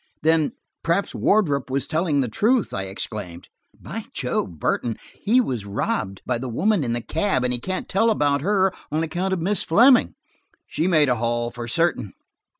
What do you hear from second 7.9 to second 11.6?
about her on account of Miss Fleming! She made a haul,